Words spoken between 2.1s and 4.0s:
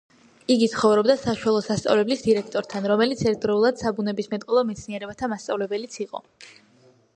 დირექტორთან, რომელიც ერთდროულად